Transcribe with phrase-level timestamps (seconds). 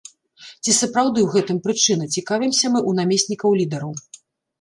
[0.63, 3.93] Ці сапраўды ў гэтым прычына, цікавімся мы ў намеснікаў лідараў.